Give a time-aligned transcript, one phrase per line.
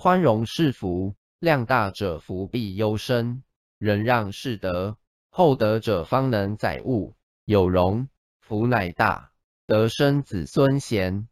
[0.00, 3.42] 宽容是福量大者福必优生
[3.78, 4.96] 仁让是德
[5.28, 8.08] 厚德者方能载物有容
[8.38, 9.32] 福乃大
[9.66, 11.28] 德生子孙贤。